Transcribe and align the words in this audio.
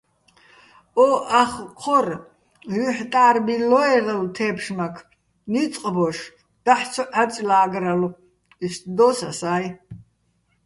ო 1.05 1.07
ახ 1.41 1.51
ჴორ 1.81 2.07
ჲუჲჰ̦ტა́რ 2.77 3.35
ბილლო́ერალო̆ 3.45 4.31
თე́ფშმაქ, 4.35 4.95
ნიწყ 5.51 5.83
ბოშ, 5.95 6.17
დაჰ̦ 6.65 6.85
ცო 6.91 7.03
ჺარჭლა́გრალო̆, 7.11 8.17
იშტ 8.65 8.81
დო́ს 8.97 9.19
ასა́ჲ. 9.29 9.65